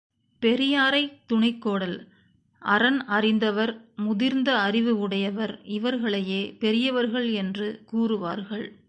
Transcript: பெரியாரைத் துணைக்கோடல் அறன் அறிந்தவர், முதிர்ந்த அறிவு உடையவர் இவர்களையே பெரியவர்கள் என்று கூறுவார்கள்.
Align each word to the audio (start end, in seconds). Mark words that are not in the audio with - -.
பெரியாரைத் 0.41 1.17
துணைக்கோடல் 1.29 2.07
அறன் 2.59 3.05
அறிந்தவர், 3.05 3.85
முதிர்ந்த 3.95 4.59
அறிவு 4.59 4.99
உடையவர் 4.99 5.59
இவர்களையே 5.63 6.55
பெரியவர்கள் 6.59 7.31
என்று 7.31 7.81
கூறுவார்கள். 7.93 8.71